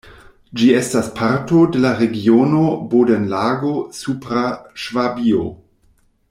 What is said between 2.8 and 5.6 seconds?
Bodenlago-Supra Ŝvabio.